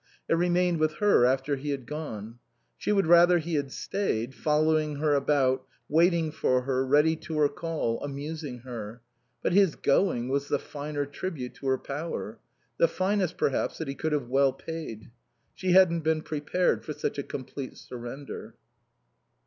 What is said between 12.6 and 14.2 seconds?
the finest, perhaps, that he could